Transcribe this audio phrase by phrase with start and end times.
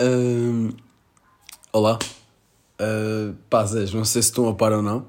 [0.00, 0.70] Hum,
[1.72, 1.98] olá.
[2.80, 3.36] Uh,
[3.92, 5.08] não sei se estão a par ou não,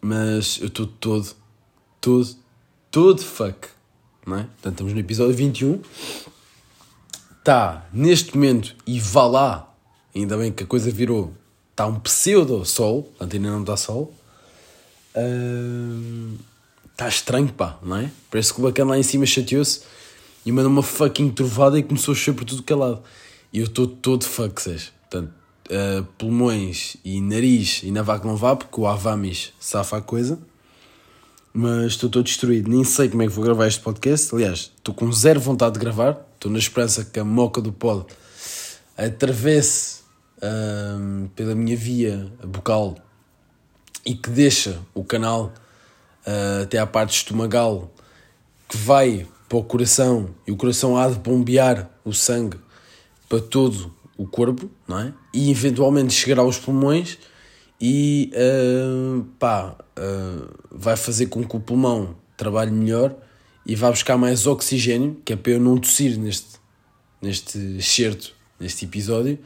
[0.00, 1.34] mas eu estou todo,
[1.98, 2.36] todo,
[2.90, 3.68] todo fuck.
[4.26, 4.42] Não é?
[4.42, 5.80] Portanto, estamos no episódio 21.
[7.38, 9.74] Está neste momento, e vá lá,
[10.14, 11.32] ainda bem que a coisa virou,
[11.70, 14.14] está um pseudo-sol, portanto ainda não está sol.
[16.92, 18.10] Está estranho, pá, não é?
[18.30, 20.01] Parece que o bacana lá em cima chateou-se
[20.44, 23.02] e mandou uma fucking trovada e começou a chover por tudo é lado.
[23.52, 24.24] E eu estou todo
[24.62, 24.90] seja.
[25.02, 25.32] Portanto,
[25.70, 30.38] uh, pulmões e nariz, ainda vá que não vá, porque o Avamis safa a coisa.
[31.52, 34.34] Mas estou todo destruído, nem sei como é que vou gravar este podcast.
[34.34, 36.18] Aliás, estou com zero vontade de gravar.
[36.34, 38.06] Estou na esperança que a moca do pod
[38.96, 40.00] atravesse
[40.38, 42.96] uh, pela minha via bucal
[44.04, 45.52] e que deixa o canal
[46.26, 47.92] uh, até à parte estomagal
[48.68, 52.56] que vai para o coração e o coração há de bombear o sangue
[53.28, 55.12] para todo o corpo, não é?
[55.34, 57.18] E eventualmente chegará aos pulmões
[57.78, 63.14] e uh, pá, uh, vai fazer com que o pulmão trabalhe melhor
[63.66, 66.58] e vá buscar mais oxigênio, que é para eu não tossir neste,
[67.20, 69.38] neste excerto, neste episódio,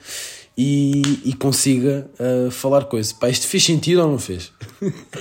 [0.57, 3.13] e, e consiga uh, falar coisas.
[3.13, 4.53] Pá, isto fez sentido ou não fez?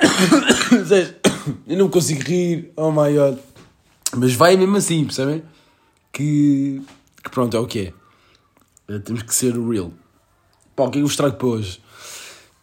[1.66, 3.38] eu não consigo rir, oh my god.
[4.16, 5.42] Mas vai mesmo assim, percebem?
[6.12, 6.82] Que,
[7.22, 7.94] que pronto, é o que
[8.88, 8.98] é.
[8.98, 9.92] Temos que ser real.
[10.74, 11.80] Pá, o que é que vos trago para hoje?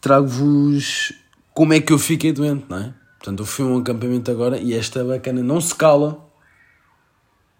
[0.01, 1.13] Trago-vos
[1.53, 2.93] como é que eu fiquei doente, não é?
[3.17, 6.23] Portanto, eu fui a um acampamento agora e esta bacana não se cala.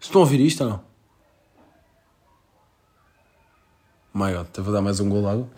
[0.00, 0.88] Estão a ouvir isto ou não?
[4.14, 5.48] My God, vou dar mais um gol água.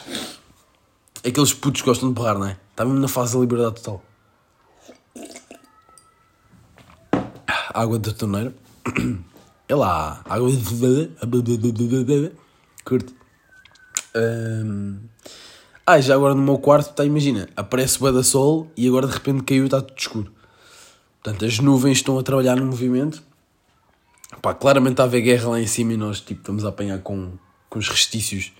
[1.27, 2.57] Aqueles putos que gostam de berrar, não é?
[2.71, 4.03] Está mesmo na fase da liberdade total.
[7.73, 8.55] Água da torneira.
[9.69, 12.33] É lá, água de.
[12.85, 13.15] Curte.
[14.17, 14.99] Um...
[15.87, 19.13] Ah, já agora no meu quarto, tá, imagina, aparece o da sol e agora de
[19.13, 20.33] repente caiu e está tudo escuro.
[21.23, 23.23] Portanto, as nuvens estão a trabalhar no movimento.
[24.43, 26.99] Pá, claramente está a haver guerra lá em cima e nós tipo, estamos a apanhar
[27.01, 27.33] com,
[27.69, 28.53] com os restícios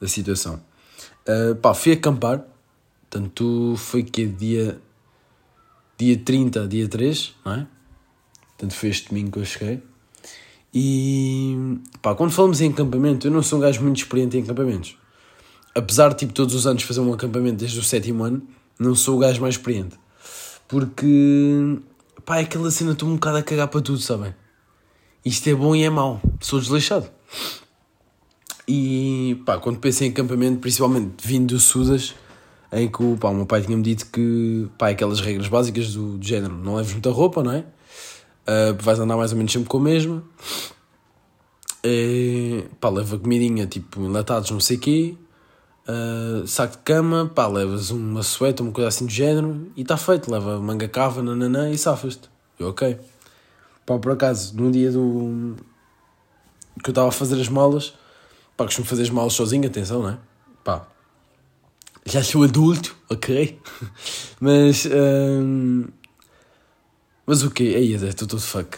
[0.00, 0.62] da situação.
[1.26, 2.42] Uh, pá, fui acampar.
[3.08, 4.80] Portanto, foi que dia,
[5.96, 7.66] dia 30, dia 3, não é?
[8.62, 9.82] Portanto, foi este domingo que eu cheguei.
[10.72, 14.96] E pá, quando falamos em acampamento, eu não sou um gajo muito experiente em acampamentos.
[15.74, 18.40] Apesar de tipo, todos os anos fazer um acampamento desde o sétimo ano,
[18.78, 19.98] não sou o gajo mais experiente.
[20.68, 21.76] Porque
[22.24, 24.32] pá, é aquela cena, estou um bocado a cagar para tudo, sabem?
[25.24, 26.20] Isto é bom e é mau.
[26.40, 27.10] Sou desleixado.
[28.68, 32.14] E pá, quando penso em acampamento, principalmente vindo do Sudas,
[32.70, 36.24] em que pá, o meu pai tinha-me dito que pá, aquelas regras básicas do, do
[36.24, 37.64] género, não leves muita roupa, não é?
[38.42, 40.22] Uh, vais andar mais ou menos sempre com a mesma.
[41.84, 45.16] E, pá, leva comidinha tipo enlatados, não sei o quê.
[45.88, 49.96] Uh, saco de cama, pá, levas uma sueta, uma coisa assim do género e está
[49.96, 50.30] feito.
[50.30, 52.28] Leva manga cava, nananã e safas-te.
[52.58, 52.98] Eu, ok.
[53.84, 55.56] Pá, por acaso, num dia do.
[56.82, 57.94] que eu estava a fazer as malas,
[58.56, 60.18] pá, costumo fazer as malas sozinho, atenção, não é?
[60.62, 60.86] Pá,
[62.06, 63.58] já sou adulto, ok?
[64.40, 64.84] Mas.
[64.84, 65.88] Uh,
[67.26, 67.74] mas o quê?
[67.76, 68.76] Aí, estou todo fuck.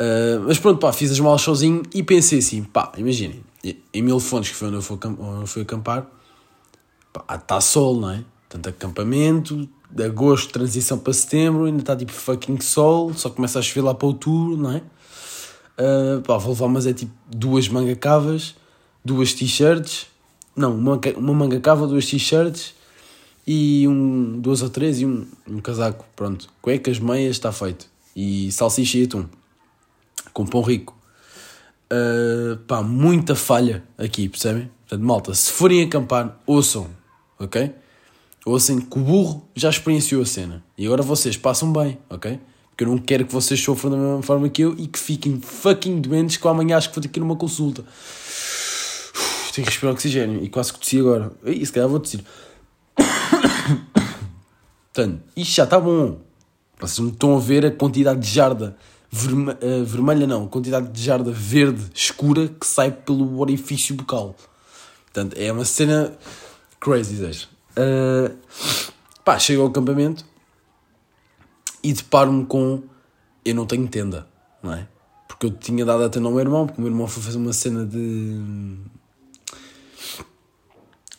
[0.00, 3.42] Uh, mas pronto, pá, fiz as malas sozinho e pensei assim, pá, imaginem,
[3.92, 6.06] em Mil Fontes, que foi onde eu fui, onde eu fui acampar,
[7.12, 8.24] pá, está sol, não é?
[8.48, 13.62] Tanto acampamento, de agosto, transição para setembro, ainda está tipo fucking sol, só começa a
[13.62, 14.82] chover lá para outubro, não é?
[15.78, 18.54] Uh, pá, vou levar, mas é tipo duas manga cavas,
[19.04, 20.06] duas t-shirts,
[20.56, 22.74] não, uma, uma manga cava, duas t-shirts
[23.52, 26.48] e um, duas ou três e um, um casaco, pronto.
[26.62, 27.88] Cuecas, meias, está feito.
[28.14, 29.26] E salsicha e atum.
[30.32, 30.96] Com pão rico.
[31.92, 34.70] Uh, pá, muita falha aqui, percebem?
[34.82, 36.86] Portanto, malta, se forem acampar, ouçam,
[37.40, 37.72] ok?
[38.46, 40.62] Ouçam que o burro já experienciou a cena.
[40.78, 42.38] E agora vocês passam bem, ok?
[42.70, 45.40] Porque eu não quero que vocês sofram da mesma forma que eu e que fiquem
[45.40, 47.82] fucking doentes que amanhã acho que vou ter que ir numa consulta.
[47.82, 50.44] Uf, tenho que respirar oxigênio.
[50.44, 51.32] E quase que tossi agora.
[51.44, 52.20] E se calhar vou tossir.
[54.92, 56.20] Portanto, isto já está bom.
[56.80, 58.76] Vocês não estão a ver a quantidade de jarda
[59.10, 64.36] verme uh, vermelha, não, a quantidade de jarda verde escura que sai pelo orifício bucal.
[65.04, 66.16] Portanto, é uma cena
[66.78, 67.48] crazy, deixa.
[67.72, 68.36] Uh,
[69.24, 70.24] pá, chego ao acampamento
[71.82, 72.82] e deparo-me com.
[73.44, 74.26] Eu não tenho tenda,
[74.62, 74.86] não é?
[75.26, 77.38] Porque eu tinha dado a tenda ao meu irmão, porque o meu irmão foi fazer
[77.38, 78.76] uma cena de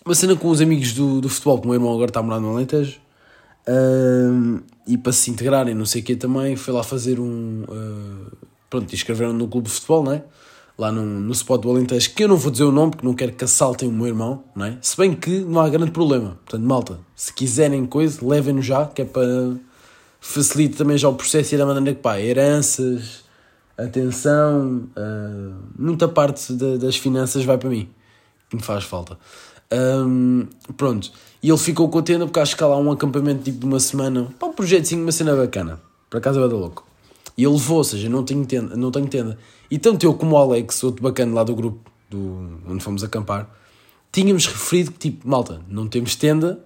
[0.05, 2.23] uma cena com os amigos do, do futebol, que o meu irmão agora está a
[2.23, 2.99] morar no Alentejo.
[4.87, 7.63] E para se integrarem, não sei o quê também, foi lá fazer um.
[7.63, 8.37] Uh,
[8.69, 10.23] pronto, escreveram no clube de futebol, não é?
[10.77, 13.13] Lá no, no spot do Alentejo, que eu não vou dizer o nome porque não
[13.13, 14.77] quero que assaltem o meu irmão, não é?
[14.81, 16.39] Se bem que não há grande problema.
[16.45, 19.55] Portanto, malta, se quiserem coisa, levem-no já, que é para
[20.19, 23.23] facilitar também já o processo e da maneira que, pá, heranças,
[23.77, 27.87] atenção, uh, muita parte de, das finanças vai para mim,
[28.49, 29.17] que me faz falta.
[29.73, 33.65] Um, pronto, e ele ficou contente porque acho que há lá um acampamento tipo de
[33.65, 36.85] uma semana, para um projetinho, uma cena bacana, para casa vai dar louco.
[37.37, 39.37] E ele levou, ou seja, não tenho tenda, não tenho tenda.
[39.69, 43.49] E tanto eu como o Alex, outro bacana lá do grupo, do, onde fomos acampar,
[44.11, 46.63] tínhamos referido que tipo, malta, não temos tenda,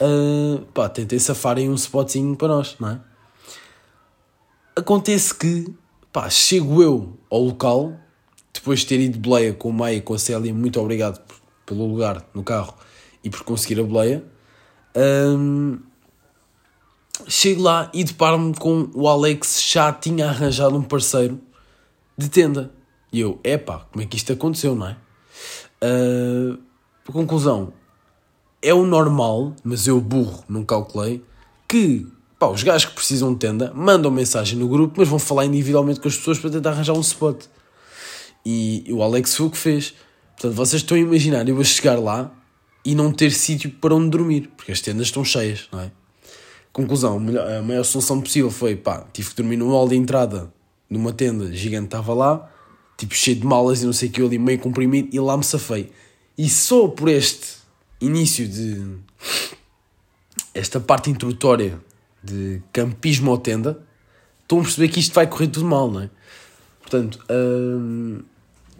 [0.00, 3.00] uh, pá, tentem safar em um spotzinho para nós, não é?
[4.74, 5.66] Acontece que,
[6.10, 7.92] pá, chego eu ao local,
[8.52, 11.20] depois de ter ido de boleia com o Maia e com a Célia, muito obrigado
[11.70, 12.74] pelo lugar no carro
[13.22, 14.24] e por conseguir a boleia.
[14.96, 15.78] Um,
[17.28, 21.40] chego lá e deparo-me com o Alex já tinha arranjado um parceiro
[22.18, 22.72] de tenda.
[23.12, 24.96] E eu, epá, como é que isto aconteceu, não é?
[25.82, 26.58] Uh,
[27.12, 27.72] conclusão,
[28.60, 31.24] é o normal, mas eu burro, não calculei,
[31.68, 32.06] que
[32.38, 36.00] pá, os gajos que precisam de tenda mandam mensagem no grupo, mas vão falar individualmente
[36.00, 37.44] com as pessoas para tentar arranjar um spot.
[38.44, 39.94] E, e o Alex foi o que fez.
[40.40, 42.32] Portanto, vocês estão a imaginar eu vou chegar lá
[42.82, 45.90] e não ter sítio para onde dormir, porque as tendas estão cheias, não é?
[46.72, 50.50] Conclusão, a maior, a solução possível foi, pá, tive que dormir no hall de entrada
[50.88, 52.50] numa tenda gigante, estava lá,
[52.96, 55.44] tipo cheio de malas e não sei o que, ali meio comprimido e lá me
[55.44, 55.92] safei.
[56.38, 57.58] E só por este
[58.00, 58.96] início de.
[60.54, 61.78] esta parte introdutória
[62.24, 63.78] de campismo ou tenda,
[64.40, 66.10] estão a perceber que isto vai correr tudo mal, não é?
[66.80, 68.22] Portanto, hum,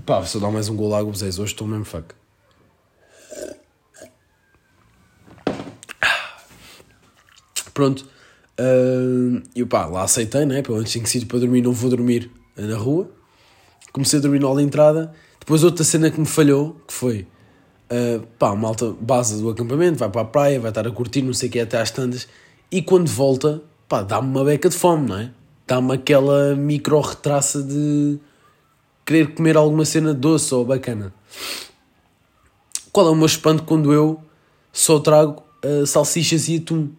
[0.00, 2.14] pá, se eu dar mais um gol vocês hoje estou mesmo fuck.
[7.73, 8.06] Pronto.
[8.58, 10.62] Uh, e pá, lá aceitei, né?
[10.62, 13.11] Pelo menos tenho sítio para dormir, não vou dormir na rua.
[13.93, 15.14] Comecei a dormir na hora de entrada.
[15.38, 17.26] Depois outra cena que me falhou, que foi...
[17.91, 21.32] Uh, pá, malta base do acampamento, vai para a praia, vai estar a curtir, não
[21.32, 22.29] sei o que, até às tantas.
[22.70, 25.32] E quando volta, pá, dá-me uma beca de fome, não é?
[25.67, 28.20] Dá-me aquela micro retraça de
[29.10, 31.12] querer comer alguma cena doce ou bacana.
[32.92, 34.22] Qual é o meu espanto quando eu
[34.72, 36.90] só trago uh, salsichas e atum?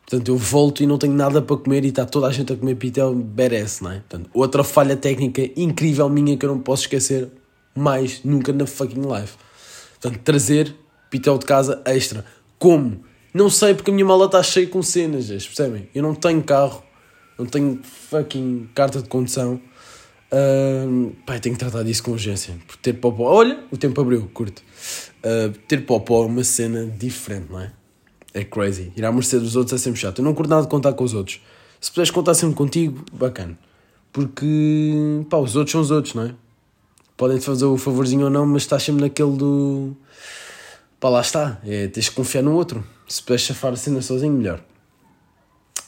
[0.00, 2.56] Portanto, eu volto e não tenho nada para comer e está toda a gente a
[2.56, 4.00] comer pitel, merece, não é?
[4.00, 7.30] Portanto, outra falha técnica incrível minha que eu não posso esquecer
[7.72, 9.34] mais nunca na fucking life.
[10.00, 10.74] Portanto, trazer
[11.08, 12.24] pitel de casa extra.
[12.58, 13.00] Como?
[13.32, 15.88] Não sei porque a minha mala está cheia com cenas, percebem?
[15.94, 16.82] Eu não tenho carro,
[17.38, 17.80] não tenho
[18.10, 19.60] fucking carta de condução.
[20.32, 22.54] Uh, pai, tenho que tratar disso com urgência.
[22.66, 23.24] Por ter popó.
[23.24, 24.62] Olha, o tempo abriu, curto.
[25.18, 27.72] Uh, ter popó é uma cena diferente, não é?
[28.32, 28.92] É crazy.
[28.96, 30.18] Ir à mercê dos outros é sempre chato.
[30.18, 31.40] Eu não curto nada de contar com os outros.
[31.80, 33.56] Se puderes contar sempre contigo, bacana.
[34.12, 36.34] Porque, pá, os outros são os outros, não é?
[37.16, 39.96] Podem-te fazer o favorzinho ou não, mas estás sempre naquele do.
[40.98, 41.60] pá, lá está.
[41.64, 42.84] É, tens que confiar no outro.
[43.06, 44.60] Se puderes chafar a cena sozinho, melhor.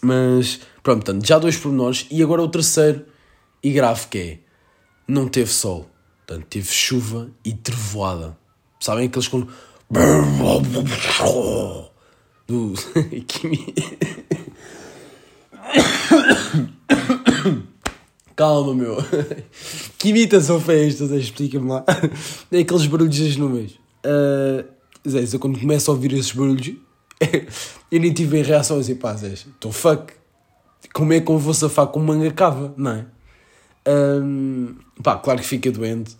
[0.00, 2.06] Mas, pronto, portanto, já dois pormenores.
[2.10, 3.04] E agora o terceiro
[3.66, 4.38] e grave que é:
[5.08, 5.90] não teve sol.
[6.24, 8.38] Portanto, teve chuva e trevoada.
[8.78, 9.46] Sabem aqueles com
[12.46, 12.74] do.
[18.36, 18.98] Calma, meu.
[19.98, 21.04] Que imitação foi esta?
[21.16, 21.84] Explica-me lá.
[22.52, 23.72] É aqueles barulhos das nuvens.
[24.04, 24.64] Uh,
[25.08, 26.74] Zé, quando começo a ouvir esses barulhos,
[27.90, 30.12] eu nem tive reação assim, pá, Zé, estou fuck.
[30.92, 33.06] Como é que eu vou safar com manga cava, não é?
[33.86, 36.16] Um, pá, claro que fica doente.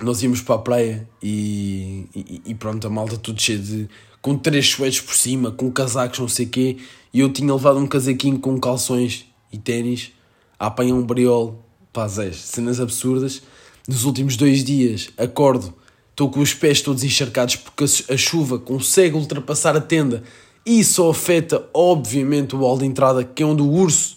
[0.00, 3.88] Nós íamos para a praia e, e, e pronto, a malta tudo cheio de
[4.20, 6.76] com três suetes por cima, com casacos, não sei o quê,
[7.12, 10.12] e eu tinha levado um casaquinho com calções e ténis,
[10.58, 13.42] a apanhar um briol, pá, zés, cenas absurdas.
[13.86, 15.74] Nos últimos dois dias, acordo,
[16.10, 20.22] estou com os pés todos encharcados porque a chuva consegue ultrapassar a tenda
[20.64, 24.16] e só afeta, obviamente, o hall de entrada, que é onde o urso,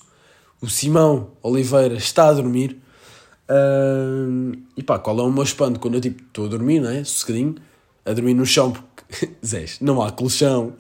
[0.62, 2.78] o Simão Oliveira, está a dormir.
[3.50, 6.90] Uh, e pá, qual é o meu espanto quando eu tipo, estou a dormir, não
[6.90, 7.04] é?
[7.04, 7.56] Sossegadinho,
[8.06, 8.74] a dormir no chão
[9.46, 10.74] Zés, não há colchão.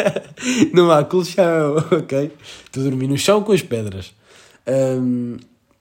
[0.72, 2.32] não há colchão, ok?
[2.64, 4.14] Estou a dormir no chão com as pedras.
[4.66, 5.36] Um,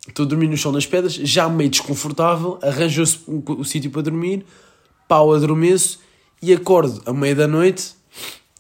[0.08, 4.04] estou a dormir no chão nas pedras, já meio desconfortável, arranjou-se o, o sítio para
[4.04, 4.46] dormir,
[5.08, 6.00] pau, adormeço
[6.42, 7.94] e acordo à meia da noite,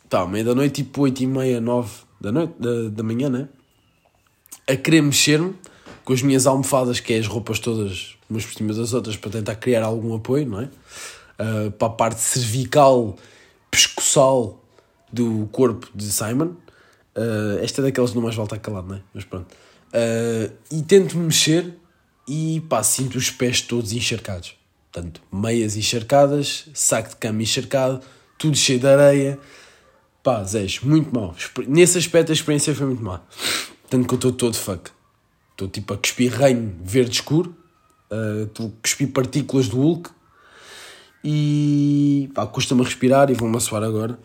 [0.09, 3.29] tá, à meia da noite, tipo 8 e meia, 9 da, noite, da, da manhã,
[3.29, 3.47] né?
[4.67, 5.55] A querer mexer-me
[6.03, 9.31] com as minhas almofadas, que é as roupas todas umas por cima das outras, para
[9.31, 10.69] tentar criar algum apoio, não é?
[11.39, 13.17] uh, para a parte cervical,
[13.69, 14.63] pescoçal
[15.11, 16.53] do corpo de Simon.
[17.15, 19.01] Uh, esta é daqueles que não mais volta a calado, não é?
[19.13, 19.51] Mas pronto.
[19.93, 21.73] Uh, e tento mexer
[22.27, 24.55] e pá, sinto os pés todos encharcados.
[24.91, 28.01] Portanto, meias encharcadas, saco de cama encharcado,
[28.37, 29.39] tudo cheio de areia.
[30.23, 31.35] Pá, Zés, muito mal.
[31.67, 33.21] Nesse aspecto a experiência foi muito má.
[33.95, 34.91] Tanto que eu estou todo fuck.
[35.51, 37.55] Estou tipo a cuspir reino verde escuro,
[38.11, 40.09] uh, estou a cuspir partículas do Hulk
[41.23, 44.19] e pá, custa-me respirar e vou-me suar agora.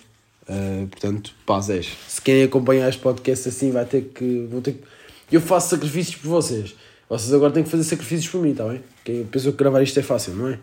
[0.49, 4.49] Uh, portanto, pá, Zés, se querem acompanhar este podcast assim, vai ter que.
[4.51, 4.83] Vou ter que...
[5.31, 6.75] Eu faço sacrifícios por vocês.
[7.09, 8.83] Vocês agora têm que fazer sacrifícios por mim, está bem?
[9.05, 10.59] Quem pensou que gravar isto é fácil, não é?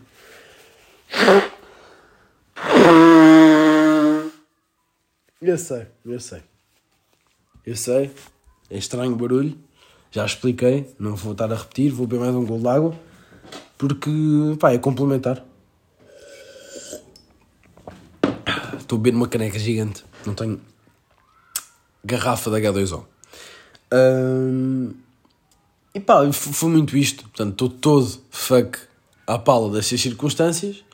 [5.40, 6.42] Eu sei, eu sei.
[7.64, 8.10] Eu sei.
[8.70, 9.56] É estranho o barulho.
[10.10, 10.92] Já expliquei.
[10.98, 11.92] Não vou estar a repetir.
[11.92, 12.94] Vou beber mais um gol de água.
[13.76, 14.10] Porque,
[14.58, 15.44] pá, é complementar.
[18.78, 20.04] Estou a beber uma caneca gigante.
[20.26, 20.60] Não tenho
[22.04, 23.04] garrafa da H2O.
[23.92, 24.92] Um,
[25.94, 27.24] e pá, foi muito isto.
[27.24, 28.78] Portanto, estou todo fuck
[29.26, 30.84] à pala destas circunstâncias.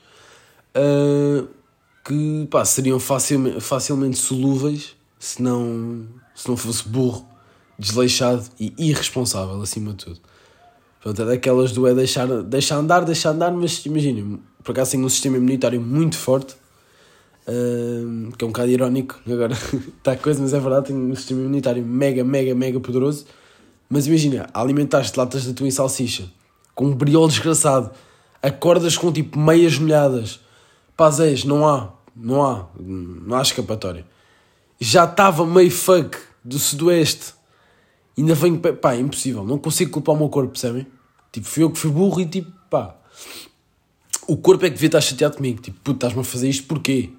[0.75, 1.47] Uh,
[2.05, 6.05] que pá, seriam facilmente, facilmente solúveis se não,
[6.35, 7.25] se não fosse burro,
[7.77, 10.19] desleixado e irresponsável, acima de tudo.
[11.01, 15.03] Portanto, é daquelas do é deixar, deixar andar, deixar andar, mas imaginem, por acaso tem
[15.03, 16.55] um sistema imunitário muito forte,
[17.47, 21.15] uh, que é um bocado irónico, agora está a coisa, mas é verdade, tem um
[21.15, 23.25] sistema imunitário mega, mega, mega poderoso.
[23.87, 26.25] Mas imagina, alimentaste latas de atum e salsicha,
[26.73, 27.91] com um briol desgraçado,
[28.41, 30.39] acordas com tipo meias molhadas,
[30.97, 34.05] pazés, não há, não há, não há escapatória.
[34.79, 37.34] Já estava meio fuck do sudoeste.
[38.17, 39.43] Ainda venho, pá, é impossível.
[39.43, 40.87] Não consigo culpar o meu corpo, percebem?
[41.31, 42.95] Tipo, fui eu que fui burro e tipo, pá.
[44.27, 45.61] O corpo é que devia estar chateado comigo.
[45.61, 47.11] Tipo, puto, estás-me a fazer isto porquê?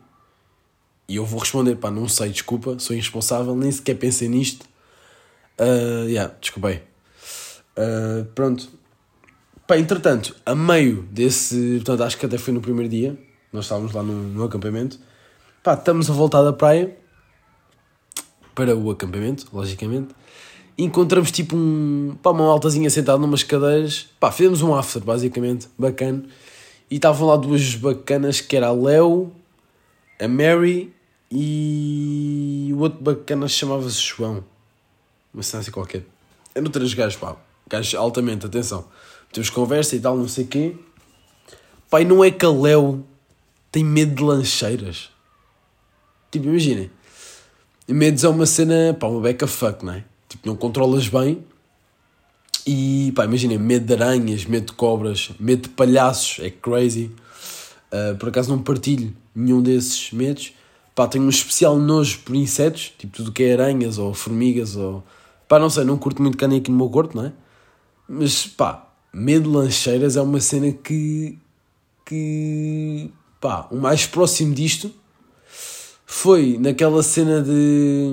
[1.09, 4.67] E eu vou responder, pá, não sei, desculpa, sou irresponsável, nem sequer pensei nisto.
[5.61, 6.83] Uh, yeah, desculpei.
[7.77, 8.69] Uh, pronto.
[9.67, 11.75] Pá, entretanto, a meio desse.
[11.77, 13.19] Portanto, acho que até foi no primeiro dia.
[13.53, 14.99] Nós estávamos lá no, no acampamento.
[15.63, 16.97] Pá, estamos a voltar da praia
[18.55, 20.15] para o acampamento, logicamente.
[20.79, 24.09] Encontramos tipo um, pá, uma altazinha sentada numas cadeiras.
[24.21, 26.25] Pá, fizemos um after, basicamente, bacana.
[26.91, 29.33] E estavam lá duas bacanas que era a Leo,
[30.21, 30.93] a Mary
[31.31, 34.45] e o outro bacana chamava-se João.
[35.33, 36.05] Uma cena assim qualquer.
[36.55, 37.37] Eram três gajos, pá.
[37.69, 38.87] Gajos altamente, atenção.
[39.33, 40.77] Temos conversa e tal, não sei o quê.
[41.91, 43.05] Pai, não é que a Leo
[43.73, 45.11] tem medo de lancheiras.
[46.31, 46.91] Tipo, imaginem.
[47.89, 50.05] Medos é uma cena, pá, uma beca fuck, não é?
[50.29, 51.45] Tipo, não controlas bem.
[52.67, 57.13] E, pá, imaginem, medo de aranhas, medo de cobras, medo de palhaços, é crazy.
[57.93, 60.53] Uh, por acaso não partilho nenhum desses medos.
[60.95, 65.05] Pá, tenho um especial nojo por insetos, tipo tudo que é aranhas ou formigas ou...
[65.47, 67.33] Pá, não sei, não curto muito canem aqui no meu corpo, não é?
[68.09, 71.39] Mas, pá, medo de lancheiras é uma cena que...
[72.05, 74.93] que pá, o mais próximo disto
[76.07, 78.13] foi naquela cena de,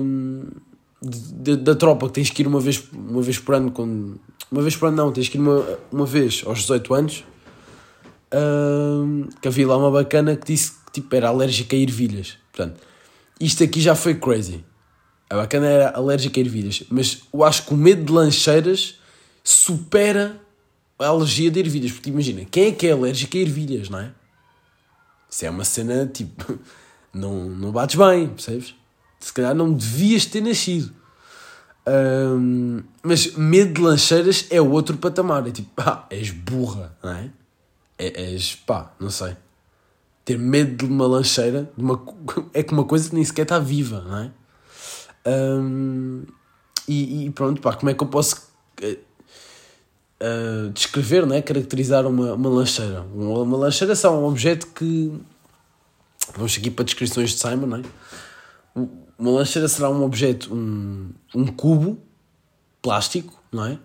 [1.04, 4.14] de, da tropa que tens que ir uma vez, uma vez por ano com,
[4.50, 7.24] uma vez por ano não, tens que ir uma, uma vez aos 18 anos
[9.40, 12.80] que havia lá uma bacana que disse que tipo, era alérgica a ervilhas portanto,
[13.38, 14.64] isto aqui já foi crazy
[15.30, 18.98] a bacana era alérgica a ervilhas mas eu acho que o medo de lancheiras
[19.44, 20.40] supera
[20.98, 24.10] a alergia de ervilhas porque imagina, quem é que é alérgico a ervilhas, não é?
[25.34, 26.58] Isso é uma cena tipo.
[27.12, 28.74] Não, não bates bem, percebes?
[29.24, 30.92] Se calhar não devias ter nascido.
[31.88, 35.48] Um, mas medo de lancheiras é outro patamar.
[35.48, 37.30] É tipo, pá, és burra, não é?
[37.98, 38.32] é?
[38.34, 39.34] És, pá, não sei.
[40.26, 42.04] Ter medo de uma lancheira de uma,
[42.52, 44.30] é que uma coisa que nem sequer está viva, não é?
[45.26, 46.24] Um,
[46.86, 48.46] e, e, pronto, pá, como é que eu posso
[48.82, 51.40] uh, descrever, né?
[51.40, 53.00] caracterizar uma, uma lancheira.
[53.14, 55.18] Uma, uma lancheira é só um objeto que.
[56.34, 57.82] Vamos aqui para descrições de Simon, não é?
[59.18, 61.98] Uma lancheira será um objeto, um, um cubo
[62.82, 63.78] plástico, não é?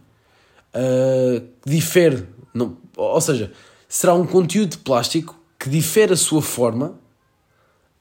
[0.75, 3.51] Uh, que difere, não, ou seja,
[3.87, 6.93] será um conteúdo de plástico que difere a sua forma,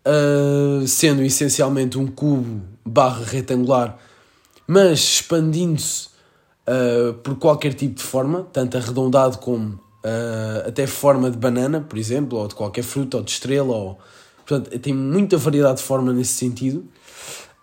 [0.05, 3.99] uh, sendo essencialmente um cubo barra retangular,
[4.67, 6.09] mas expandindo-se
[6.67, 9.81] uh, por qualquer tipo de forma, tanto arredondado como
[10.67, 13.99] até forma de banana, por exemplo, ou de qualquer fruta, ou de estrela, ou,
[14.47, 16.89] portanto, tem muita variedade de forma nesse sentido,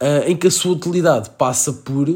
[0.02, 2.08] uh, em que a sua utilidade passa por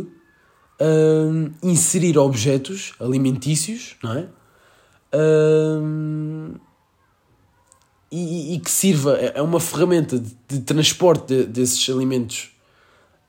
[1.62, 4.28] inserir objetos alimentícios, não é?
[8.10, 12.52] E, e, que sirva, é, é uma ferramenta de, de transporte de, desses alimentos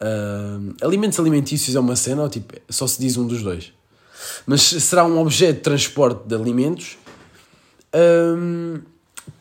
[0.00, 3.70] Uh, alimentos alimentícios é uma cena ou tipo, só se diz um dos dois?
[4.46, 6.96] Mas será um objeto de transporte de alimentos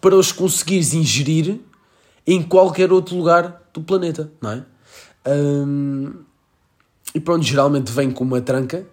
[0.02, 1.60] para os conseguires ingerir
[2.28, 4.66] em qualquer outro lugar do planeta, não é?
[5.30, 6.14] Hum,
[7.14, 8.86] e pronto, geralmente vem com uma tranca,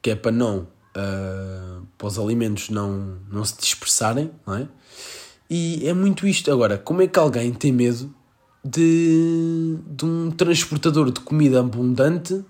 [0.00, 4.68] que é para não, uh, para os alimentos não, não se dispersarem, não é?
[5.48, 6.50] E é muito isto.
[6.50, 8.12] Agora, como é que alguém tem medo
[8.64, 12.42] de, de um transportador de comida abundante?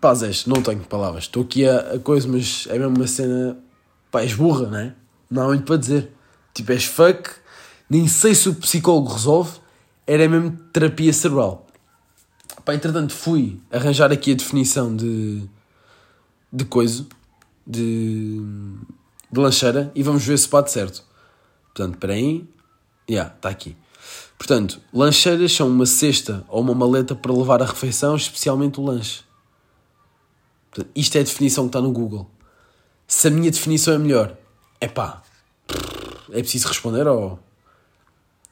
[0.00, 1.24] Pá, Zé, não tenho palavras.
[1.24, 3.58] Estou aqui a, a coisa, mas é mesmo uma cena.
[4.10, 4.94] Pá, és burra, não é?
[5.30, 6.10] Não há muito para dizer.
[6.54, 7.30] Tipo, és fuck.
[7.88, 9.59] Nem sei se o psicólogo resolve.
[10.10, 11.64] Era mesmo terapia cerebral.
[12.64, 15.48] Pá, entretanto, fui arranjar aqui a definição de.
[16.52, 17.06] de coisa.
[17.64, 18.40] De.
[19.30, 19.92] de lancheira.
[19.94, 21.04] E vamos ver se bate certo.
[21.66, 22.44] Portanto, espera aí.
[23.08, 23.76] Já, yeah, está aqui.
[24.36, 29.22] Portanto, lancheiras são uma cesta ou uma maleta para levar a refeição, especialmente o lanche.
[30.72, 32.28] Portanto, isto é a definição que está no Google.
[33.06, 34.36] Se a minha definição é melhor,
[34.80, 35.22] é pá,
[36.32, 37.38] é preciso responder ou.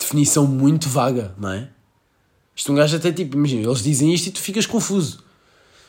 [0.08, 1.68] Definição muito vaga, não é?
[2.56, 5.18] Isto um gajo até tipo, imagina, eles dizem isto e tu ficas confuso.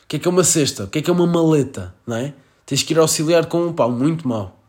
[0.04, 0.84] O que é que é uma cesta?
[0.84, 2.34] O que é que é uma maleta, não é?
[2.66, 4.60] Tens que ir auxiliar com um pá, muito mau.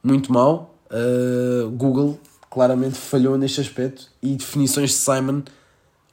[0.00, 0.78] Muito mau.
[0.92, 5.42] Uh, Google claramente falhou neste aspecto e definições de Simon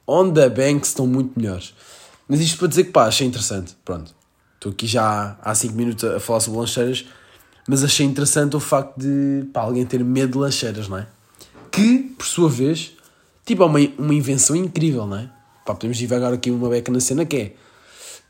[0.04, 1.72] on the bank estão muito melhores.
[2.26, 3.76] Mas isto para dizer que pá, achei interessante.
[3.84, 4.12] Pronto.
[4.56, 7.06] Estou aqui já há 5 minutos a falar sobre lancheiras,
[7.68, 11.06] mas achei interessante o facto de pá, alguém ter medo de lancheiras, não é?
[11.76, 12.94] Que, por sua vez,
[13.44, 15.30] tipo, é uma, uma invenção incrível, não é?
[15.62, 17.56] Pá, podemos divagar aqui uma beca na cena que é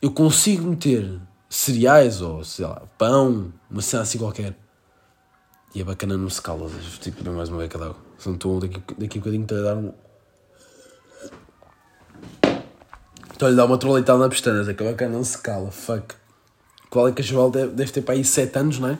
[0.03, 4.57] eu consigo meter cereais ou sei lá, pão, uma cena assim qualquer.
[5.73, 6.69] E a bacana não se cala,
[7.01, 7.97] tipo, bem mais uma beca d'água.
[8.19, 9.93] Se não estou daqui, daqui a bocadinho estou a dar um.
[13.33, 15.71] Estou a lhe dar uma troleitada na pestanas, é que a bacana não se cala,
[15.71, 16.17] fuck.
[16.91, 18.99] Qual é que a Joel deve, deve ter para aí 7 anos, não é?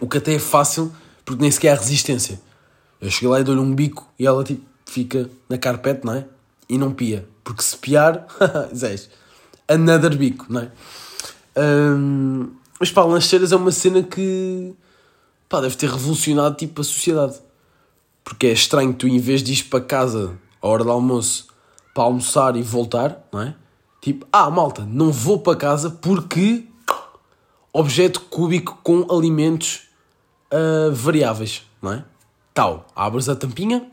[0.00, 0.92] O que até é fácil,
[1.24, 2.40] porque nem sequer há resistência.
[3.00, 6.26] Eu cheguei lá e dou-lhe um bico e ela tipo fica na carpete, não é?
[6.68, 7.26] E não pia.
[7.42, 8.26] Porque se piar,
[8.74, 9.08] Zés,
[9.68, 10.70] another bico, não é?
[11.56, 14.74] Um, mas pá, lancheiras é uma cena que
[15.48, 17.38] pá, deve ter revolucionado tipo a sociedade.
[18.24, 21.48] Porque é estranho tu, em vez de ir para casa à hora do almoço
[21.94, 23.54] para almoçar e voltar, não é?
[24.00, 26.66] Tipo, ah, malta, não vou para casa porque
[27.72, 29.82] objeto cúbico com alimentos
[30.52, 32.04] uh, variáveis, não é?
[32.52, 33.88] Tal, abres a tampinha,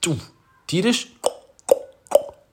[0.00, 0.16] tu
[0.66, 1.08] tiras,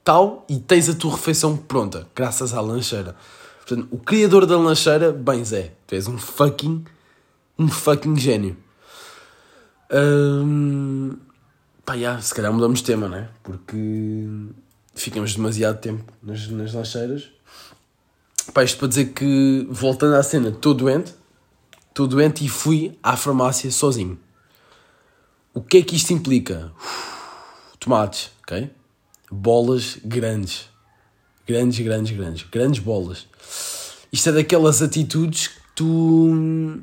[0.04, 3.14] tal, e tens a tua refeição pronta, graças à lancheira.
[3.58, 6.84] Portanto, o criador da lancheira, bem Zé, tu és um fucking,
[7.58, 8.56] um fucking gênio.
[9.92, 11.16] Um,
[11.84, 13.28] pá, yeah, se calhar mudamos de tema, né?
[13.42, 14.26] Porque
[14.94, 17.30] ficamos demasiado tempo nas, nas lancheiras.
[18.52, 21.14] Pá, isto para dizer que, voltando à cena, estou doente,
[21.88, 24.18] estou doente e fui à farmácia sozinho.
[25.52, 26.72] O que é que isto implica?
[26.76, 28.70] Uf, tomates, ok?
[29.30, 30.68] Bolas grandes.
[31.46, 32.46] Grandes, grandes, grandes.
[32.50, 33.26] Grandes bolas.
[34.12, 36.80] Isto é daquelas atitudes que tu.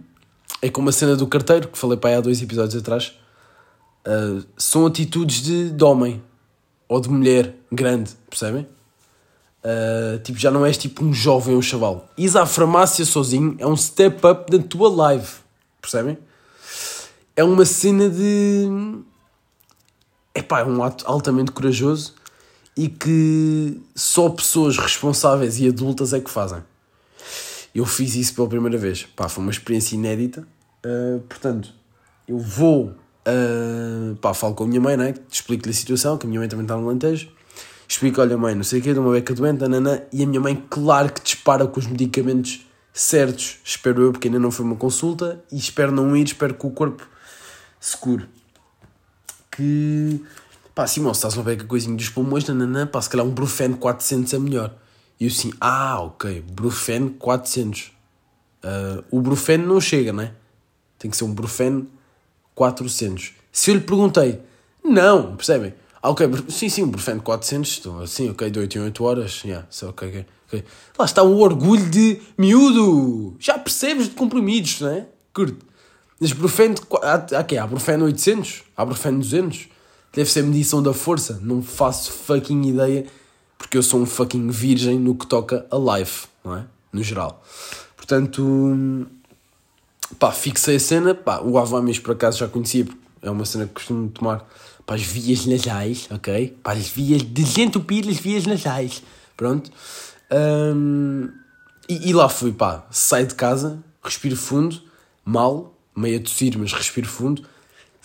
[0.61, 3.13] É como a cena do carteiro, que falei para aí há dois episódios atrás.
[4.05, 6.21] Uh, são atitudes de, de homem
[6.89, 8.67] ou de mulher grande, percebem?
[9.63, 12.09] Uh, tipo, já não és tipo um jovem ou um chaval.
[12.17, 15.27] Ires à farmácia sozinho é um step up da tua live,
[15.81, 16.17] percebem?
[17.37, 18.67] É uma cena de.
[20.33, 22.15] Epá, é um ato altamente corajoso
[22.75, 26.63] e que só pessoas responsáveis e adultas é que fazem.
[27.73, 29.03] Eu fiz isso pela primeira vez.
[29.15, 30.47] Pá, foi uma experiência inédita.
[30.85, 31.69] Uh, portanto,
[32.27, 32.91] eu vou.
[33.27, 35.13] Uh, pá, falo com a minha mãe, né?
[35.31, 37.29] Explico-lhe a situação, que a minha mãe também está no Lantejo
[37.87, 40.41] explico, olha mãe, não sei o quê, de uma beca doente, nanana, e a minha
[40.41, 44.75] mãe, claro que dispara com os medicamentos certos, espero eu, porque ainda não foi uma
[44.75, 47.07] consulta, e espero não ir, espero que o corpo
[47.79, 48.27] se cure.
[49.51, 50.23] Que,
[50.75, 53.73] pá, Simão, se estás uma beca coisinha dos pulmões, nanana, pá, se calhar um Brufen
[53.73, 54.75] 400 é melhor.
[55.19, 57.91] E eu assim, ah, ok, Brufen 400.
[58.63, 60.33] Uh, o Brufen não chega, né?
[60.99, 61.87] Tem que ser um Brufen
[62.53, 63.33] 400.
[63.51, 64.41] Se eu lhe perguntei,
[64.83, 65.73] não, percebem?
[66.01, 69.67] Ah, ok, sim, sim, Brufen 400, estou assim, ok, de 8 em 8 horas, yeah,
[69.69, 70.63] so, ok, ok.
[70.97, 75.07] Lá está o orgulho de miúdo, já percebes de comprimidos, não é?
[75.33, 75.66] Curto.
[76.33, 79.69] Brufen, há, há, há, há Brufen 800, há Brufen 200,
[80.13, 83.05] deve ser medição da força, não faço fucking ideia,
[83.57, 86.65] porque eu sou um fucking virgem no que toca a life, não é?
[86.91, 87.43] No geral.
[87.95, 89.07] Portanto,
[90.17, 92.87] pá, fixei a cena, pá, o Avamis por acaso já conhecia,
[93.21, 94.47] é uma cena que costumo tomar
[94.85, 96.57] para as vias nasais, ok?
[96.63, 99.03] Para as vias, desentupir as vias nasais,
[99.35, 99.69] pronto.
[100.31, 101.29] Um,
[101.89, 104.81] E, e lá fui, pá, saio de casa, respiro fundo,
[105.23, 107.43] mal, meio a tossir, mas respiro fundo,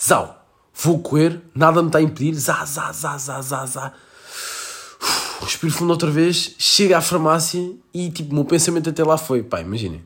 [0.03, 3.93] zau, vou correr, nada me está a impedir, zá, zá, zá, zá, zá, zá.
[5.43, 9.43] Respiro fundo outra vez, chego à farmácia e tipo, o meu pensamento até lá foi,
[9.43, 10.03] pá, imaginem,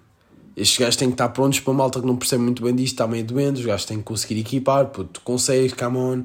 [0.56, 3.06] estes gajos têm que estar prontos para malta que não percebe muito bem disto, está
[3.06, 6.24] meio doente, os gajos têm que conseguir equipar, pô, tu consegues, come on,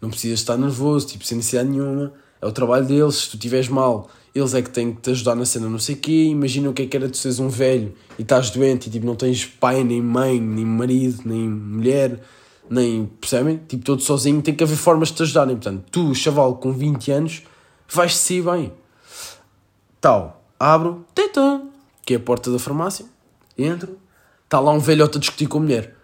[0.00, 3.68] não precisas estar nervoso, tipo, sem necessidade nenhuma, é o trabalho deles, se tu estiveres
[3.68, 6.70] mal, eles é que têm que te ajudar na cena, não sei o quê, imagina
[6.70, 9.16] o que é que era tu seres um velho e estás doente e tipo, não
[9.16, 12.20] tens pai, nem mãe, nem marido, nem mulher,
[12.68, 13.60] nem, percebem?
[13.68, 17.10] Tipo, todo sozinho, tem que haver formas de te ajudarem, portanto, tu, chaval com 20
[17.10, 17.42] anos,
[17.88, 18.72] vais-te sair bem.
[20.00, 21.62] Tal, abro, teta,
[22.06, 23.04] que é a porta da farmácia,
[23.58, 23.98] entro,
[24.44, 25.96] está lá um velhote a discutir com a mulher.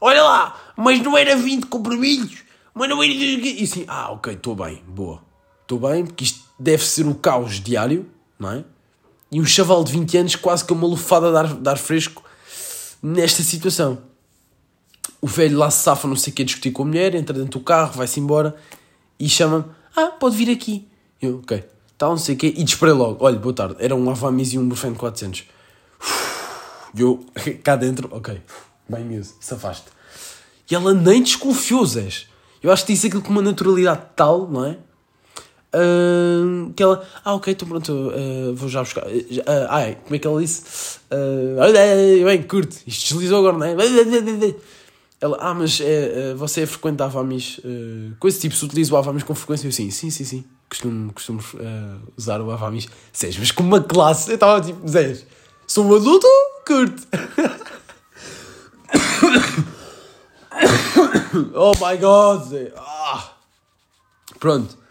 [0.00, 3.12] Olha lá, mas não era 20 comprimidos, mas não era...
[3.12, 5.20] E assim, ah, ok, estou bem, boa.
[5.62, 8.06] Estou bem, porque isto deve ser o caos diário,
[8.38, 8.64] não é?
[9.30, 12.22] E um chaval de 20 anos quase que uma lufada de ar, de ar fresco
[13.02, 13.98] nesta situação.
[15.20, 17.36] O velho lá se safa, não sei o que, a discutir com a mulher, entra
[17.36, 18.54] dentro do carro, vai-se embora
[19.18, 19.64] e chama-me,
[19.96, 20.88] ah, pode vir aqui.
[21.20, 21.64] Eu, ok,
[21.96, 23.24] tal, não sei o quê, e disparei logo.
[23.24, 25.44] Olha, boa tarde, era um Avamis e um Burfen 400.
[26.94, 27.24] E eu,
[27.62, 28.40] cá dentro, ok,
[28.88, 29.86] bem mesmo, safaste.
[30.70, 32.26] E ela nem desconfiou, Zés.
[32.62, 34.78] Eu acho que disse aquilo com uma naturalidade tal, não é?
[36.76, 39.06] Que ela, ah, ok, então pronto, uh, vou já buscar.
[39.06, 40.98] Uh, ai, como é que ela disse?
[41.10, 43.72] Uh, bem, curte, isto deslizou agora, não é?
[45.18, 49.22] Ela, ah, mas é, você frequenta Avamis, uh, com esse tipo, se utiliza o Avamis
[49.22, 49.66] com frequência?
[49.66, 51.40] Eu, sim, sim, sim, sim, costumo, costumo
[52.18, 52.88] usar o Avamis.
[53.16, 55.24] Zés, mas com uma classe, eu estava tipo, Zés,
[55.66, 56.26] sou um adulto,
[56.66, 57.06] curte.
[61.54, 62.72] oh my god, Zé.
[62.76, 63.30] Ah.
[64.38, 64.81] Pronto.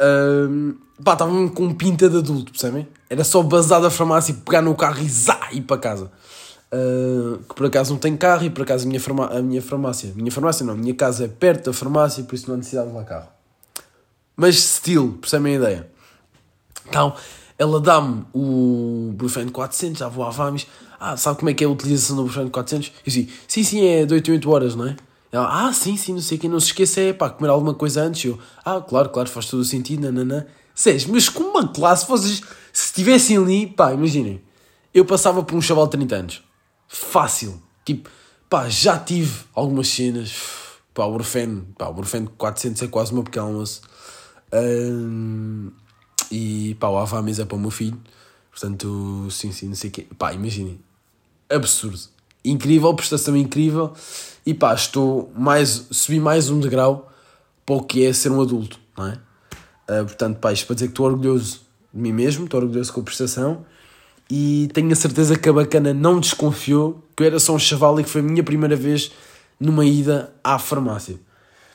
[0.00, 2.88] Um, pá, estava com pinta de adulto, percebem?
[3.08, 6.10] Era só bazar da farmácia, pegar no carro e zá, ir para casa.
[6.72, 9.60] Uh, que por acaso não tenho carro e por acaso a minha, farma, a minha
[9.60, 12.58] farmácia, minha farmácia não, a minha casa é perto da farmácia, por isso não há
[12.58, 13.28] necessidade de levar carro.
[14.36, 15.90] Mas estilo, percebem a ideia?
[16.88, 17.14] Então,
[17.58, 20.66] ela dá-me o Brufen 400, já vou à Vamis.
[20.98, 22.88] Ah, sabe como é que é a utilização do Brufen 400?
[22.88, 24.96] Eu disse, sim, sim, é de 8 em 8 horas, não é?
[25.32, 27.74] Ela, ah, sim, sim, não sei o que, não se esqueça, é pá, comer alguma
[27.74, 28.24] coisa antes.
[28.24, 30.46] Eu, ah, claro, claro, faz todo o sentido, nananã.
[30.74, 34.42] Sés, mas com uma classe, vocês, se estivessem ali, pá, imaginem,
[34.92, 36.42] eu passava por um chaval de 30 anos.
[36.88, 37.62] Fácil.
[37.84, 38.10] Tipo,
[38.48, 40.32] pá, já tive algumas cenas.
[40.92, 43.82] Pá, o Burfen, pá, o Burfen 400 é quase uma pequena almoço.
[44.52, 45.70] Um,
[46.30, 48.00] e pá, o Avames é para o meu filho.
[48.50, 50.06] Portanto, sim, sim, não sei o quê.
[50.18, 50.80] Pá, imaginem.
[51.48, 52.00] Absurdo.
[52.44, 53.92] Incrível, prestação incrível
[54.44, 57.12] e pá, estou mais, subi mais um degrau
[57.66, 59.18] para o que é ser um adulto, não é?
[59.88, 61.60] Uh, portanto, pá, isto para dizer que estou orgulhoso
[61.92, 63.64] de mim mesmo, estou orgulhoso com a prestação
[64.30, 67.98] e tenho a certeza que a bacana não desconfiou que eu era só um chaval
[68.00, 69.12] e que foi a minha primeira vez
[69.58, 71.16] numa ida à farmácia.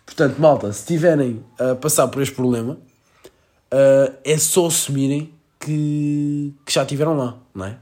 [0.06, 6.74] Portanto, malta, se tiverem a passar por este problema, uh, é só assumirem que, que
[6.74, 7.78] já estiveram lá, não é?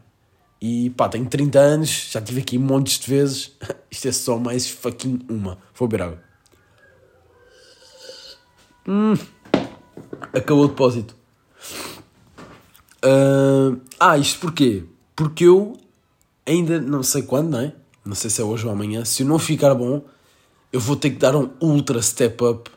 [0.66, 3.52] E pá, tenho 30 anos, já estive aqui montes de vezes.
[3.92, 5.58] Isto é só mais fucking uma.
[5.76, 6.24] Vou beber água.
[8.88, 9.14] Hum,
[10.34, 11.18] acabou o depósito.
[13.04, 14.86] Uh, ah, isto porquê?
[15.14, 15.78] Porque eu
[16.46, 17.74] ainda não sei quando, não é?
[18.06, 19.04] Não sei se é hoje ou amanhã.
[19.04, 20.06] Se eu não ficar bom,
[20.72, 22.72] eu vou ter que dar um ultra step up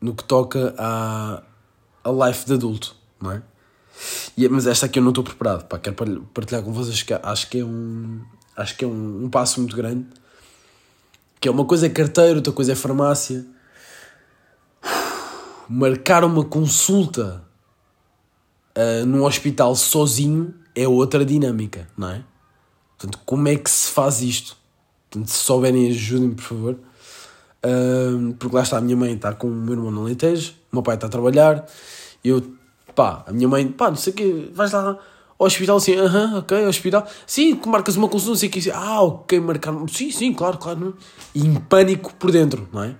[0.00, 1.40] no que toca à,
[2.02, 3.42] à life de adulto, não é?
[4.36, 5.64] E, mas esta aqui eu não estou preparado.
[5.64, 5.96] Pá, quero
[6.34, 8.20] partilhar com vocês que acho que é um,
[8.56, 10.06] acho que é um, um passo muito grande.
[11.40, 13.46] Que é uma coisa é carteiro, outra coisa é farmácia.
[15.68, 17.44] Marcar uma consulta
[18.76, 22.24] uh, num hospital sozinho é outra dinâmica, não é?
[22.98, 24.56] Portanto, como é que se faz isto?
[25.10, 26.78] Portanto, se souberem, ajudem-me, por favor.
[27.64, 30.76] Uh, porque lá está, a minha mãe está com o meu irmão no Alentejo, o
[30.76, 31.66] meu pai está a trabalhar,
[32.22, 32.54] eu
[32.96, 34.98] Pá, a minha mãe, pá, não sei o quê, vais lá
[35.38, 37.06] ao hospital assim, aham, uh -huh, ok, ao hospital.
[37.26, 38.70] Sim, marcas uma consulta, o quê.
[38.72, 39.74] Ah, ok, marcar.
[39.88, 40.80] Sim, sim, claro, claro.
[40.80, 40.94] Não?
[41.34, 42.94] E em pânico por dentro, não é?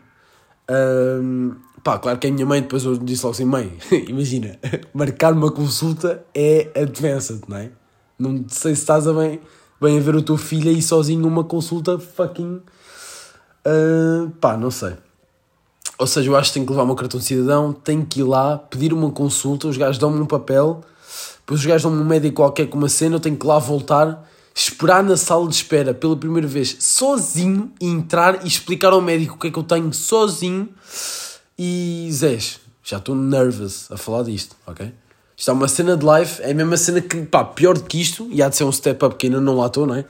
[0.70, 3.72] Um, pá, claro que a minha mãe depois eu disse logo assim, mãe,
[4.06, 4.59] imagina,
[4.92, 7.70] marcar uma consulta é advanced, não é?
[8.18, 9.40] Não sei se estás a bem,
[9.80, 12.61] bem a ver o teu filho aí sozinho numa consulta fucking.
[13.66, 14.94] Uh, pá, não sei.
[15.98, 18.20] Ou seja, eu acho que tenho que levar o meu cartão de cidadão, tenho que
[18.20, 20.82] ir lá, pedir uma consulta, os gajos dão-me um papel,
[21.38, 24.28] depois os gajos dão-me um médico qualquer com uma cena, eu tenho que lá voltar,
[24.54, 29.37] esperar na sala de espera pela primeira vez sozinho, e entrar e explicar ao médico
[29.37, 30.68] o que é que eu tenho sozinho.
[31.59, 34.92] E Zés, já estou nervous a falar disto, ok?
[35.37, 38.00] Isto é uma cena de live, é a mesma cena que, pá, pior do que
[38.00, 40.04] isto, e há de ser um step up que ainda não lá estou, não é?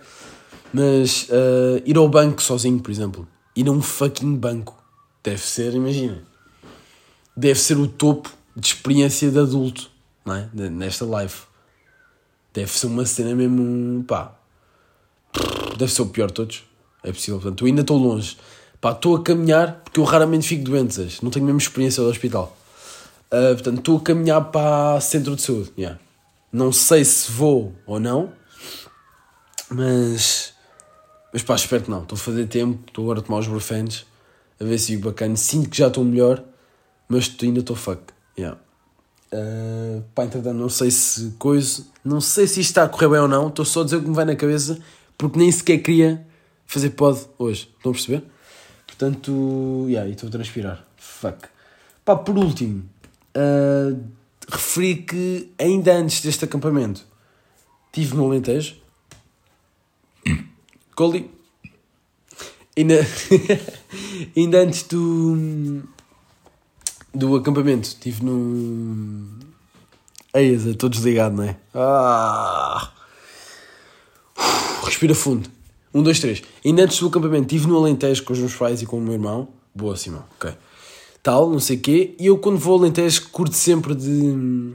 [0.73, 4.77] Mas uh, ir ao banco sozinho, por exemplo, ir a um fucking banco,
[5.27, 6.23] deve ser, imagina,
[7.37, 9.91] deve ser o topo de experiência de adulto,
[10.25, 10.49] não é?
[10.55, 11.35] Nesta live.
[12.55, 14.35] Deve ser uma cena mesmo, pá,
[15.77, 16.65] deve ser o pior de todos.
[17.03, 18.39] É possível, portanto, eu ainda estou longe.
[18.81, 22.57] Pá, estou a caminhar, porque eu raramente fico doente, não tenho mesmo experiência do hospital.
[23.27, 25.73] Uh, portanto, estou a caminhar para centro de saúde.
[25.77, 25.99] Yeah.
[26.53, 28.33] Não sei se vou ou não,
[29.69, 30.55] mas.
[31.33, 32.03] Mas pá, espero que não.
[32.03, 34.07] Estou a fazer tempo, estou agora a tomar os brufenes,
[34.61, 35.37] a ver se fico bacana.
[35.37, 36.43] Sinto que já estou melhor,
[37.09, 38.03] mas ainda estou fuck.
[38.39, 38.59] Yeah.
[39.33, 41.85] Uh, pá, entretanto, não sei se coisa.
[42.05, 43.49] Não sei se isto está a correr bem ou não.
[43.49, 44.79] Estou só a dizer o que me vai na cabeça,
[45.19, 46.27] porque nem sequer queria
[46.67, 47.71] fazer pod hoje.
[47.77, 48.25] Estão a perceber?
[48.87, 50.87] Portanto, yeah, estou a transpirar.
[50.97, 51.49] Fuck.
[52.05, 52.89] Pá, por último,
[53.37, 54.01] uh,
[54.49, 57.05] referi que ainda antes deste acampamento
[57.93, 58.77] tive no Alentejo.
[60.95, 61.31] Coli.
[62.77, 62.95] Ainda,
[64.37, 65.83] ainda antes do,
[67.15, 69.27] do acampamento estive no.
[70.35, 71.57] Eis, estou desligado, não é?
[71.75, 72.93] Ah.
[74.85, 75.49] Respira fundo.
[75.93, 76.43] Um, dois, três.
[76.65, 79.15] Ainda antes do acampamento estive no Alentejo com os meus pais e com o meu
[79.15, 79.49] irmão.
[79.75, 80.25] Boa, Simão.
[80.37, 80.53] Ok
[81.27, 82.15] tal, não sei o quê.
[82.21, 84.75] E eu quando vou ao Alentejo curto sempre de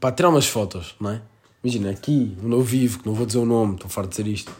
[0.00, 1.20] pá, tirar umas fotos, não é?
[1.62, 4.32] Imagina, aqui, onde eu vivo, que não vou dizer o nome, estou farto de dizer
[4.32, 4.52] isto,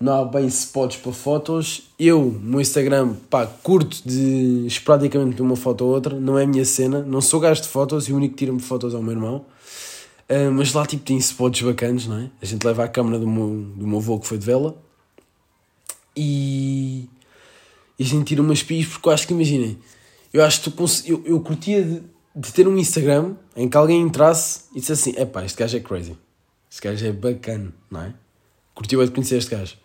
[0.00, 1.90] não há bem spots para fotos.
[1.98, 6.46] Eu, no Instagram, pá, curto de esporadicamente de uma foto ou outra, não é a
[6.46, 9.02] minha cena, não sou gajo de fotos e o único que tira-me fotos é o
[9.02, 9.44] meu irmão.
[10.28, 12.30] Uh, mas lá tipo tem spots bacanas, não é?
[12.40, 14.74] A gente leva a câmera do meu, do meu avô que foi de vela
[16.16, 17.08] e,
[17.98, 19.78] e a gente tira umas pias porque eu acho que imaginem,
[20.32, 22.02] eu acho que tu eu, eu curtia de,
[22.34, 25.76] de, ter um Instagram em que alguém entrasse e dissesse assim: é pá, este gajo
[25.76, 26.16] é crazy,
[26.70, 28.14] este gajo é bacana, não é?
[28.74, 29.76] Curtiu é de conhecer este gajo.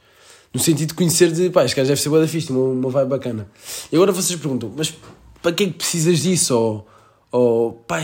[0.54, 2.90] No sentido de conhecer de pá, este gajo deve ser boa da ficha, uma, uma
[2.90, 3.48] vibe bacana.
[3.92, 4.94] E agora vocês perguntam: mas
[5.42, 6.58] para que é que precisas disso?
[6.58, 6.88] Ou,
[7.32, 8.00] ou pá,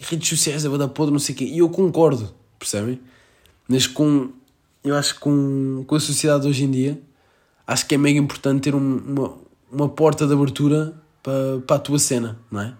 [0.00, 1.44] redes sociais é boa da podre, não sei o quê.
[1.44, 3.00] E eu concordo, percebem?
[3.68, 4.30] Mas com.
[4.82, 6.98] Eu acho que com, com a sociedade hoje em dia,
[7.66, 9.34] acho que é mega importante ter um, uma,
[9.70, 12.74] uma porta de abertura para, para a tua cena, não é?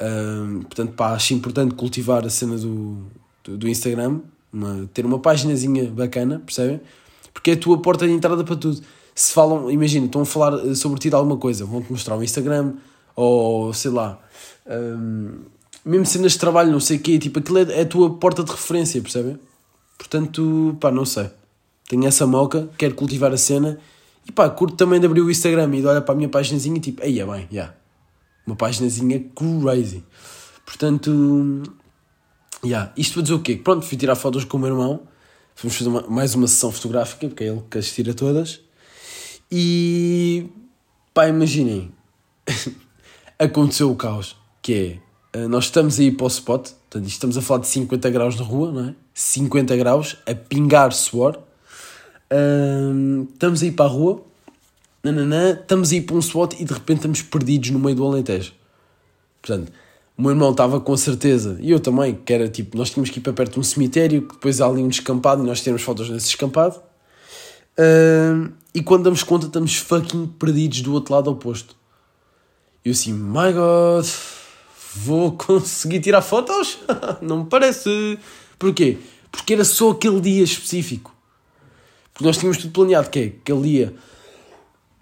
[0.00, 2.98] Um, portanto, pá, acho importante cultivar a cena do,
[3.42, 4.20] do, do Instagram,
[4.52, 6.80] uma, ter uma paginazinha bacana, percebem?
[7.34, 8.80] Porque é a tua porta de entrada para tudo.
[9.14, 12.22] Se falam, imagina, estão a falar eh, sobre ti de alguma coisa, vão-te mostrar o
[12.22, 12.74] Instagram,
[13.14, 14.18] ou sei lá,
[14.66, 15.40] um,
[15.84, 18.42] mesmo cenas de trabalho, não sei o quê, tipo, aquilo é, é a tua porta
[18.42, 19.38] de referência, percebem?
[19.98, 21.30] Portanto, pá, não sei.
[21.88, 23.78] Tenho essa moca, quero cultivar a cena
[24.26, 26.78] e pá, curto também de abrir o Instagram e de olhar para a minha paginazinha
[26.78, 27.48] e tipo, aí é bem, já.
[27.52, 27.74] Yeah.
[28.46, 30.02] Uma paginazinha crazy.
[30.64, 31.62] Portanto,
[32.64, 32.92] yeah.
[32.96, 33.56] isto para dizer o quê?
[33.56, 35.00] Pronto, fui tirar fotos com o meu irmão.
[35.56, 38.60] Vamos fazer uma, mais uma sessão fotográfica, porque é ele que as tira todas.
[39.50, 40.46] E
[41.12, 41.92] pá, imaginem,
[43.38, 45.00] aconteceu o caos, que
[45.32, 48.38] é, eh, nós estamos aí para o spot, portanto, estamos a falar de 50 graus
[48.38, 48.94] na rua, não é?
[49.14, 51.38] 50 graus, a pingar suor
[53.32, 54.24] estamos a ir para a rua,
[55.02, 58.06] nananã, estamos a ir para um spot e de repente estamos perdidos no meio do
[58.06, 58.52] Alentejo.
[59.40, 59.72] Portanto,
[60.16, 63.18] o meu irmão estava com certeza, e eu também, que era tipo, nós tínhamos que
[63.18, 65.82] ir para perto de um cemitério, que depois há ali um descampado e nós temos
[65.82, 66.80] fotos nesse descampado.
[67.76, 71.74] Uh, e quando damos conta, estamos fucking perdidos do outro lado oposto.
[72.84, 74.06] E eu assim, my god,
[74.94, 76.78] vou conseguir tirar fotos?
[77.20, 78.16] Não me parece.
[78.56, 78.98] Porquê?
[79.32, 81.12] Porque era só aquele dia específico.
[82.12, 83.94] Porque nós tínhamos tudo planeado, que é aquele dia.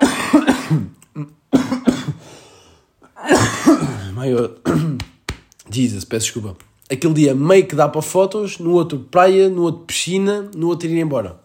[4.13, 4.57] Maior.
[5.71, 6.57] Jesus, peço desculpa.
[6.91, 10.89] Aquele dia meio que dá para fotos, no outro praia, no outro piscina, no outro
[10.89, 11.41] ir embora.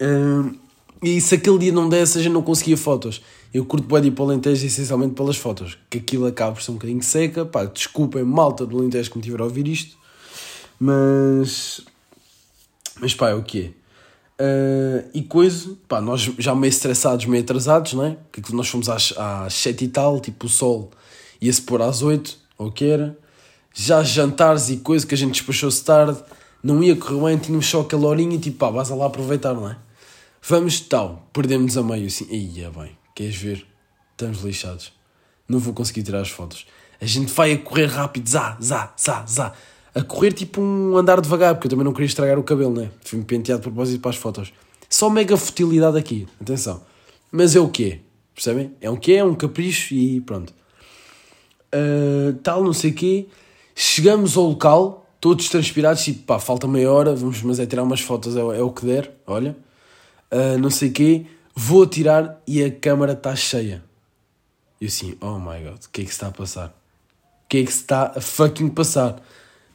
[0.00, 0.54] Um,
[1.02, 3.20] e se aquele dia não desse, a gente não conseguia fotos.
[3.52, 6.62] Eu curto bem de ir para o Alentejo essencialmente pelas fotos, que aquilo acaba por
[6.62, 7.44] ser um bocadinho seca.
[7.44, 9.96] Pá, desculpem, malta do Alentejo que me tiver a ouvir isto,
[10.78, 11.82] mas.
[13.00, 13.80] Mas pá, é o que é.
[14.42, 18.16] Uh, e coisa, pá, nós já meio estressados, meio atrasados, não é?
[18.32, 20.90] Que nós fomos às, às 7 e tal, tipo o sol
[21.40, 23.18] ia-se pôr às 8, ou o que era.
[23.72, 26.22] Já jantares e coisa que a gente despachou-se tarde,
[26.62, 29.68] não ia correr bem, tínhamos só aquela horinha e tipo, pá, vais lá aproveitar, não
[29.68, 29.76] é?
[30.42, 33.66] Vamos tal, perdemos a meio assim, ia bem, queres ver?
[34.12, 34.92] Estamos lixados,
[35.48, 36.66] não vou conseguir tirar as fotos.
[37.00, 39.54] A gente vai a correr rápido, zá, zá, zá, zá
[39.94, 42.90] a correr tipo um andar devagar, porque eu também não queria estragar o cabelo, né?
[43.04, 44.52] Fui-me penteado de propósito para as fotos.
[44.88, 46.82] Só mega futilidade aqui, atenção.
[47.30, 48.00] Mas é o quê?
[48.34, 48.72] Percebem?
[48.80, 49.14] É um quê?
[49.14, 50.52] É um capricho e pronto.
[51.74, 53.26] Uh, tal, não sei o quê.
[53.74, 58.00] Chegamos ao local, todos transpirados, tipo, pá, falta meia hora, vamos, mas é tirar umas
[58.00, 59.56] fotos, é, é o que der, olha.
[60.30, 63.82] Uh, não sei o quê, vou tirar e a câmara está cheia.
[64.80, 66.68] E assim, oh my god, o que é que se está a passar?
[66.68, 69.20] O que é que se está a fucking passar?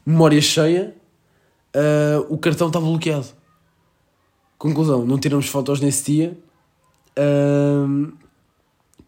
[0.06, 0.96] Memória cheia,
[1.76, 3.28] uh, o cartão está bloqueado.
[4.58, 6.38] Conclusão, não tiramos fotos nesse dia.
[7.18, 8.14] Uh,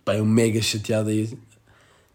[0.03, 1.37] pá, eu mega chateado aí.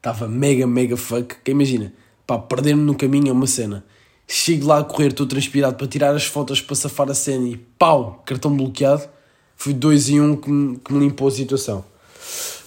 [0.02, 1.36] Estava mega, mega fuck.
[1.44, 1.94] Que imagina,
[2.26, 3.84] pá, perder-me no caminho é uma cena.
[4.26, 7.56] Chego lá a correr, estou transpirado para tirar as fotos para safar a cena e
[7.56, 9.08] pau, cartão bloqueado.
[9.54, 11.84] Fui dois em um que me, que me limpou a situação.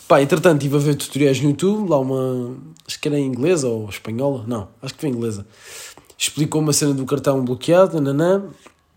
[0.08, 2.56] Pá, entretanto, estive a ver tutoriais no YouTube, lá uma.
[2.88, 5.46] Acho que era inglesa ou espanhola, não, acho que foi inglesa.
[6.18, 8.46] Explicou uma cena do cartão bloqueado, nanã.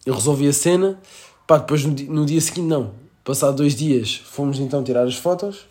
[0.07, 1.01] Eu resolvi a cena.
[1.44, 2.92] Pá, depois no dia, no dia seguinte, não.
[3.24, 5.66] Passado dois dias, fomos então tirar as fotos.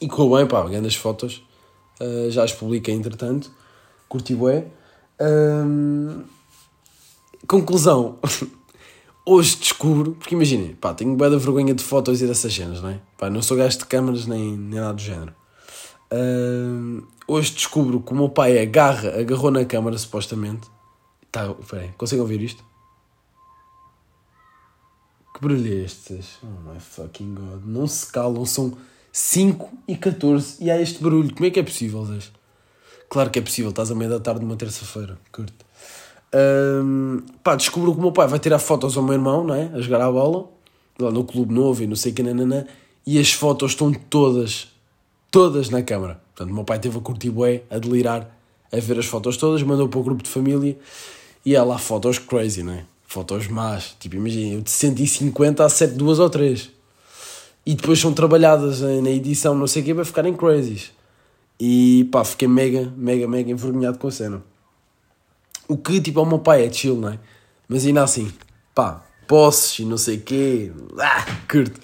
[0.00, 1.42] E correu bem, pá, grandes fotos.
[2.00, 3.50] Uh, já as publiquei entretanto.
[4.08, 4.66] Curti bué.
[5.20, 6.24] Um,
[7.46, 8.18] conclusão.
[9.26, 12.88] Hoje descubro, porque imaginem, pá, tenho bué da vergonha de fotos e dessas cenas, não
[12.88, 13.00] é?
[13.18, 15.34] Pá, não sou gajo de câmaras nem, nem nada do género.
[16.12, 20.68] Um, hoje descubro que o meu pai agarra, agarrou na câmara supostamente.
[21.30, 22.64] Tá, peraí, conseguem ouvir isto?
[25.34, 25.86] Que barulho é?
[26.42, 27.62] Oh my fucking god.
[27.64, 28.76] Não se calam, são
[29.12, 31.34] 5 e 14 e há este barulho.
[31.34, 32.30] Como é que é possível, Zés?
[33.08, 35.66] Claro que é possível, estás à meia da tarde numa terça-feira, curto.
[36.32, 39.68] Um, pá, descubro que o meu pai vai tirar fotos ao meu irmão, não é?
[39.74, 40.48] A jogar a bola,
[40.98, 42.68] lá no clube novo e não sei o que, nanana,
[43.04, 44.68] e as fotos estão todas,
[45.30, 46.20] todas na câmara.
[46.34, 48.32] Portanto, o meu pai teve a curtir bué, a delirar,
[48.72, 50.78] a ver as fotos todas, mandou para o grupo de família
[51.44, 52.84] e há lá fotos crazy, não é?
[53.06, 56.70] Fotos más, tipo, imagina, eu de 150 a 7, duas ou três.
[57.70, 60.90] E depois são trabalhadas na edição, não sei o que, para ficarem crazies.
[61.60, 64.42] E pá, fiquei mega, mega, mega envergonhado com a cena.
[65.68, 67.20] O que, tipo, ao meu pai é chill, não é?
[67.68, 68.28] Mas ainda assim,
[68.74, 71.78] pá, posses e não sei o quê, ah, curto.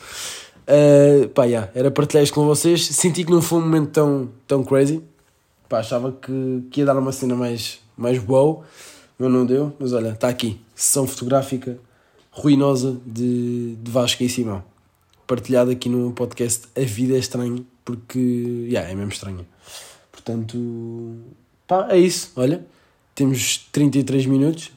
[0.66, 2.84] Uh, pá, yeah, era partilhar isto com vocês.
[2.84, 5.00] Senti que não foi um momento tão, tão crazy.
[5.68, 8.64] Pá, achava que, que ia dar uma cena mais, mais boa,
[9.16, 9.72] mas não deu.
[9.78, 11.78] Mas olha, está aqui, sessão fotográfica
[12.32, 14.64] ruinosa de, de Vasco e Simão.
[15.26, 18.18] Partilhada aqui no podcast A Vida é Estranha, porque,
[18.68, 19.46] yeah, é mesmo estranha.
[20.12, 21.16] Portanto,
[21.66, 22.64] pá, é isso, olha
[23.16, 24.70] temos 33 minutos,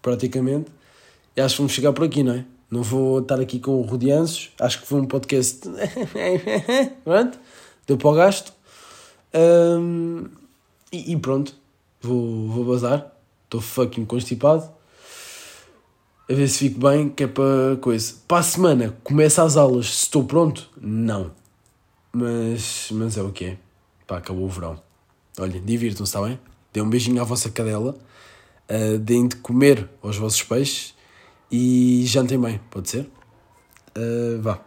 [0.00, 0.72] praticamente,
[1.36, 2.44] e acho que vamos chegar por aqui, não é?
[2.70, 5.68] Não vou estar aqui com rodeanços, acho que foi um podcast.
[7.04, 7.38] pronto,
[7.86, 8.54] deu para o gasto.
[9.34, 10.24] Um,
[10.90, 11.54] e, e, pronto,
[12.00, 13.12] vou, vou bazar.
[13.44, 14.68] Estou fucking constipado.
[16.28, 18.14] A ver se fico bem, que é para coisa.
[18.26, 19.86] Para a semana, começa as aulas.
[19.94, 20.70] Se estou pronto?
[20.80, 21.32] Não.
[22.12, 23.58] Mas, mas é o que é.
[24.06, 24.80] Pá, acabou o verão.
[25.38, 26.38] Olhem, divirtam-se, está bem?
[26.72, 27.96] Dê um beijinho à vossa cadela,
[28.70, 30.94] uh, deem de comer aos vossos peixes
[31.50, 33.10] e jantem bem, pode ser?
[33.96, 34.60] Uh, vá,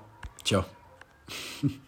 [0.44, 0.66] tchau.